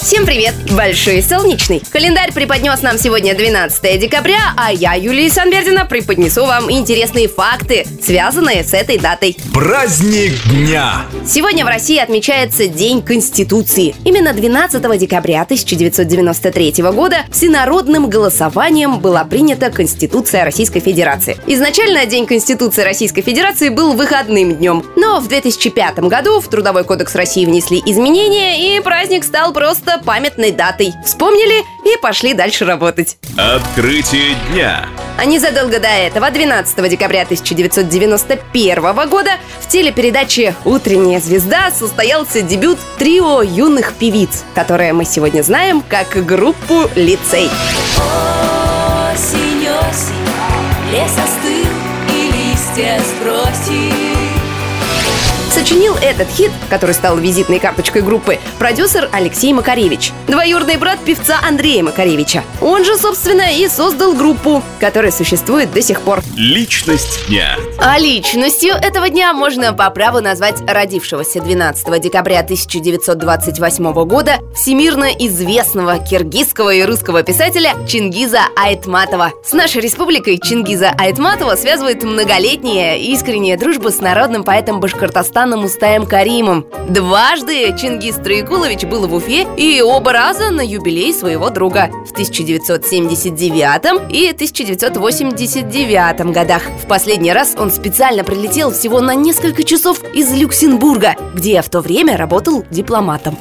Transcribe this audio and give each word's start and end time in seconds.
Всем 0.00 0.24
привет! 0.24 0.54
Большой 0.74 1.22
солнечный. 1.22 1.82
Календарь 1.90 2.32
преподнес 2.32 2.80
нам 2.80 2.96
сегодня 2.96 3.34
12 3.34 4.00
декабря, 4.00 4.54
а 4.56 4.72
я, 4.72 4.94
Юлия 4.94 5.28
Санбердина, 5.28 5.84
преподнесу 5.84 6.46
вам 6.46 6.70
интересные 6.72 7.28
факты, 7.28 7.86
связанные 8.02 8.64
с 8.64 8.72
этой 8.72 8.96
датой. 8.96 9.36
Праздник 9.52 10.32
дня! 10.48 11.04
Сегодня 11.26 11.66
в 11.66 11.68
России 11.68 11.98
отмечается 11.98 12.66
День 12.66 13.02
Конституции. 13.02 13.94
Именно 14.06 14.32
12 14.32 14.98
декабря 14.98 15.42
1993 15.42 16.82
года 16.94 17.18
всенародным 17.30 18.08
голосованием 18.08 19.00
была 19.00 19.24
принята 19.24 19.70
Конституция 19.70 20.44
Российской 20.44 20.80
Федерации. 20.80 21.36
Изначально 21.46 22.06
День 22.06 22.26
Конституции 22.26 22.82
Российской 22.82 23.20
Федерации 23.20 23.68
был 23.68 23.92
выходным 23.92 24.56
днем, 24.56 24.82
но 24.96 25.20
в 25.20 25.28
2005 25.28 25.98
году 26.00 26.40
в 26.40 26.48
Трудовой 26.48 26.84
кодекс 26.84 27.14
России 27.14 27.44
внесли 27.44 27.82
изменения, 27.84 28.78
и 28.78 28.80
праздник 28.80 29.24
стал 29.24 29.52
просто 29.52 29.89
памятной 29.98 30.52
датой. 30.52 30.94
Вспомнили 31.04 31.64
и 31.84 31.96
пошли 32.00 32.34
дальше 32.34 32.64
работать. 32.64 33.18
Открытие 33.36 34.34
дня. 34.50 34.86
А 35.18 35.24
незадолго 35.24 35.78
до 35.80 35.88
этого, 35.88 36.30
12 36.30 36.88
декабря 36.88 37.22
1991 37.22 39.08
года, 39.08 39.30
в 39.60 39.68
телепередаче 39.68 40.54
«Утренняя 40.64 41.20
звезда» 41.20 41.70
состоялся 41.70 42.40
дебют 42.42 42.78
трио 42.98 43.42
юных 43.42 43.92
певиц, 43.94 44.44
которое 44.54 44.92
мы 44.92 45.04
сегодня 45.04 45.42
знаем 45.42 45.82
как 45.86 46.24
группу 46.24 46.88
«Лицей». 46.94 47.50
Осень, 49.12 49.68
осень, 49.68 50.92
лес 50.92 51.12
остыл 51.12 51.70
и 52.14 52.32
листья 52.32 53.00
сбросил. 53.00 54.19
Сочинил 55.60 55.94
этот 55.96 56.26
хит, 56.30 56.50
который 56.70 56.92
стал 56.94 57.18
визитной 57.18 57.58
карточкой 57.58 58.00
группы, 58.00 58.38
продюсер 58.58 59.10
Алексей 59.12 59.52
Макаревич, 59.52 60.10
двоюродный 60.26 60.78
брат 60.78 60.98
певца 61.04 61.38
Андрея 61.46 61.82
Макаревича. 61.82 62.44
Он 62.62 62.82
же, 62.82 62.96
собственно, 62.96 63.54
и 63.54 63.68
создал 63.68 64.14
группу, 64.14 64.62
которая 64.80 65.12
существует 65.12 65.70
до 65.70 65.82
сих 65.82 66.00
пор. 66.00 66.22
Личность 66.34 67.28
дня. 67.28 67.58
А 67.82 67.98
личностью 67.98 68.74
этого 68.74 69.08
дня 69.08 69.32
можно 69.32 69.72
по 69.72 69.88
праву 69.88 70.20
назвать 70.20 70.60
родившегося 70.68 71.40
12 71.40 72.02
декабря 72.02 72.40
1928 72.40 73.92
года 74.04 74.32
всемирно 74.54 75.04
известного 75.04 75.98
киргизского 75.98 76.74
и 76.74 76.84
русского 76.84 77.22
писателя 77.22 77.72
Чингиза 77.88 78.40
Айтматова. 78.54 79.32
С 79.42 79.54
нашей 79.54 79.80
республикой 79.80 80.38
Чингиза 80.38 80.90
Айтматова 80.98 81.56
связывает 81.56 82.02
многолетняя 82.02 82.98
искренняя 82.98 83.56
дружба 83.56 83.88
с 83.88 84.00
народным 84.00 84.44
поэтом 84.44 84.80
Башкортостана 84.80 85.56
Мустаем 85.56 86.04
Каримом. 86.04 86.66
Дважды 86.90 87.74
Чингиз 87.78 88.16
Троекулович 88.16 88.84
был 88.84 89.08
в 89.08 89.14
Уфе 89.14 89.46
и 89.56 89.80
оба 89.80 90.12
раза 90.12 90.50
на 90.50 90.60
юбилей 90.60 91.14
своего 91.14 91.48
друга 91.48 91.88
в 92.06 92.12
1979 92.12 94.12
и 94.12 94.28
1989 94.28 96.30
годах. 96.30 96.60
В 96.84 96.86
последний 96.86 97.32
раз 97.32 97.54
он 97.56 97.69
специально 97.70 98.24
прилетел 98.24 98.70
всего 98.70 99.00
на 99.00 99.14
несколько 99.14 99.62
часов 99.64 100.02
из 100.14 100.32
Люксембурга, 100.32 101.16
где 101.34 101.62
в 101.62 101.68
то 101.68 101.80
время 101.80 102.16
работал 102.16 102.64
дипломатом. 102.70 103.36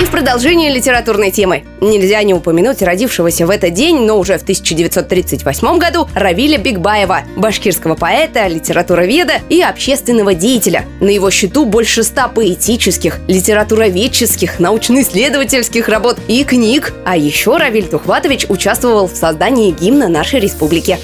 И 0.00 0.04
в 0.04 0.10
продолжение 0.10 0.74
литературной 0.74 1.30
темы. 1.30 1.62
Нельзя 1.80 2.20
не 2.24 2.34
упомянуть 2.34 2.82
родившегося 2.82 3.46
в 3.46 3.50
этот 3.50 3.74
день, 3.74 4.00
но 4.00 4.18
уже 4.18 4.38
в 4.38 4.42
1938 4.42 5.78
году, 5.78 6.08
Равиля 6.14 6.58
Бигбаева, 6.58 7.20
башкирского 7.36 7.94
поэта, 7.94 8.48
литературоведа 8.48 9.34
и 9.48 9.62
общественного 9.62 10.34
деятеля. 10.34 10.84
На 10.98 11.10
его 11.10 11.30
счету 11.30 11.64
больше 11.64 12.02
ста 12.02 12.26
поэтических, 12.26 13.20
литературоведческих, 13.28 14.58
научно-исследовательских 14.58 15.88
работ 15.88 16.18
и 16.26 16.42
книг. 16.42 16.92
А 17.04 17.16
еще 17.16 17.56
Равиль 17.56 17.86
Тухватович 17.86 18.46
участвовал 18.48 19.06
в 19.06 19.14
создании 19.14 19.70
гимна 19.70 20.08
нашей 20.08 20.40
республики. 20.40 20.98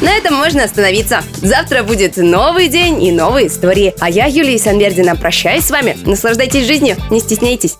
На 0.00 0.12
этом 0.12 0.34
можно 0.34 0.64
остановиться. 0.64 1.22
Завтра 1.42 1.82
будет 1.82 2.16
новый 2.16 2.68
день 2.68 3.02
и 3.02 3.12
новые 3.12 3.46
истории. 3.46 3.94
А 4.00 4.10
я, 4.10 4.26
Юлия 4.26 4.58
Санбердина, 4.58 5.16
прощаюсь 5.16 5.64
с 5.64 5.70
вами. 5.70 5.96
Наслаждайтесь 6.04 6.66
жизнью, 6.66 6.96
не 7.10 7.20
стесняйтесь. 7.20 7.76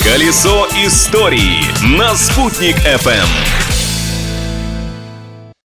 Колесо 0.00 0.68
истории 0.84 1.64
на 1.96 2.14
«Спутник 2.14 2.76
FM. 2.76 3.75